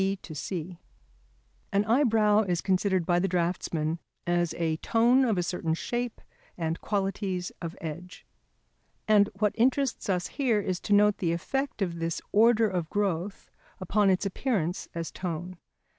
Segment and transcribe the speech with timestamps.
[0.01, 0.79] B to C.
[1.71, 6.21] An eyebrow is considered by the draughtsman as a tone of a certain shape
[6.57, 8.25] and qualities of edge.
[9.07, 13.51] And what interests us here is to note the effect of this order of growth
[13.79, 15.57] upon its appearance as tone.